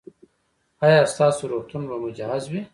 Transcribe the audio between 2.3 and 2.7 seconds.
وي؟